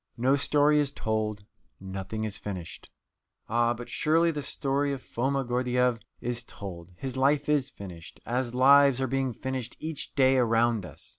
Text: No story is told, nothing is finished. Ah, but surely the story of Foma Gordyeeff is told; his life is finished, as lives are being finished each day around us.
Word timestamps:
No 0.17 0.35
story 0.35 0.79
is 0.79 0.91
told, 0.91 1.45
nothing 1.79 2.23
is 2.23 2.35
finished. 2.35 2.89
Ah, 3.47 3.75
but 3.75 3.87
surely 3.87 4.31
the 4.31 4.41
story 4.41 4.91
of 4.93 5.03
Foma 5.03 5.43
Gordyeeff 5.43 5.99
is 6.19 6.41
told; 6.41 6.91
his 6.97 7.17
life 7.17 7.47
is 7.47 7.69
finished, 7.69 8.19
as 8.25 8.55
lives 8.55 8.99
are 8.99 9.05
being 9.05 9.31
finished 9.31 9.75
each 9.79 10.15
day 10.15 10.37
around 10.37 10.87
us. 10.87 11.07